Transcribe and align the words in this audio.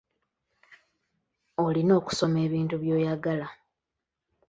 Olina 1.65 1.91
okusoma 1.99 2.37
ebintu 2.47 2.75
by’oyagala. 2.81 3.47